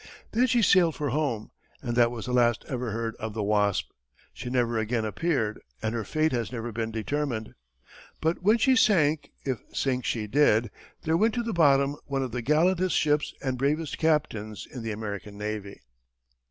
[0.31, 1.51] Then she sailed for home,
[1.83, 3.91] and that was the last ever heard of the Wasp.
[4.33, 7.53] She never again appeared, and her fate has never been determined.
[8.19, 10.71] But when she sank, if sink she did,
[11.03, 14.91] there went to the bottom one of the gallantest ships and bravest captains in the
[14.91, 15.81] American navy.